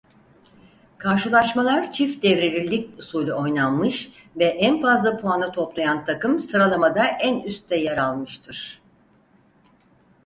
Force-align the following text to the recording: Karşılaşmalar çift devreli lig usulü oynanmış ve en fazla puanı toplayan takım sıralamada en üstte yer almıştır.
Karşılaşmalar 0.97 1.93
çift 1.93 2.23
devreli 2.23 2.71
lig 2.71 2.99
usulü 2.99 3.33
oynanmış 3.33 4.11
ve 4.35 4.45
en 4.45 4.81
fazla 4.81 5.17
puanı 5.21 5.51
toplayan 5.51 6.05
takım 6.05 6.39
sıralamada 6.41 7.05
en 7.05 7.39
üstte 7.39 7.75
yer 7.75 7.97
almıştır. 7.97 8.81